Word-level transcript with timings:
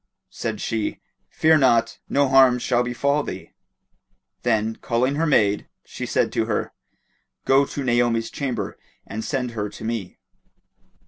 Said 0.31 0.59
she, 0.61 0.99
"Fear 1.29 1.59
not: 1.59 1.99
no 2.09 2.27
harm 2.27 2.57
shall 2.57 2.81
befall 2.81 3.21
thee;" 3.21 3.51
then, 4.41 4.77
calling 4.77 5.13
her 5.13 5.27
maid, 5.27 5.67
she 5.85 6.07
said 6.07 6.31
to 6.33 6.45
her, 6.45 6.73
"Go 7.45 7.67
to 7.67 7.83
Naomi's 7.83 8.31
chamber 8.31 8.79
and 9.05 9.23
send 9.23 9.51
her 9.51 9.69
to 9.69 9.83
me." 9.85 10.17